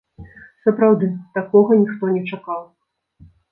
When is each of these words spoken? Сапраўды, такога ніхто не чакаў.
Сапраўды, 0.63 1.09
такога 1.37 1.79
ніхто 1.83 2.03
не 2.17 2.25
чакаў. 2.29 2.61